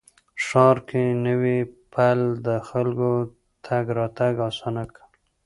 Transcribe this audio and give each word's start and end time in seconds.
ښار 0.45 0.77
کې 0.89 1.03
نوی 1.27 1.59
پل 1.93 2.19
د 2.47 2.49
خلکو 2.69 3.11
تګ 3.65 3.85
راتګ 3.97 4.35
اسانه 4.49 4.83
کړ 4.93 5.03